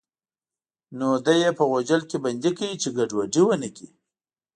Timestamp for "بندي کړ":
2.23-2.69